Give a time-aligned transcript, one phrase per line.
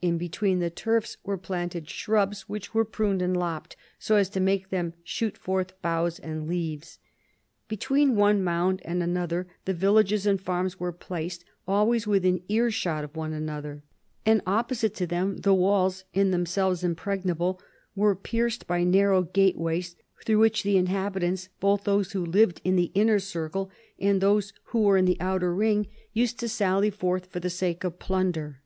[0.00, 4.38] In between the turfs were planted shrubs which were pruned and lopped, so as to
[4.38, 7.00] make them shoot forth boughs and leaves.
[7.66, 13.16] Between one mound and another the villages and farms were placed, always within earshot of
[13.16, 13.82] one another;
[14.24, 17.60] and opposite to them the walls (in themselves impregnable)
[17.96, 22.92] were pierced by narrow gateways, through which the inhabitants, both those who lived in the
[22.94, 23.68] inner circle
[23.98, 27.82] and those who were in the outer ring, used to sally forth for the sake
[27.82, 28.60] of plunder.